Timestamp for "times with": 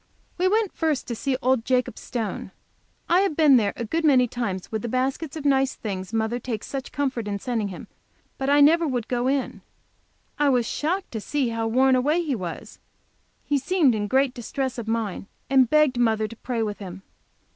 4.27-4.81